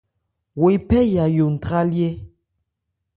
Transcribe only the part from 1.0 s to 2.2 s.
Yayó ntrályɛ́.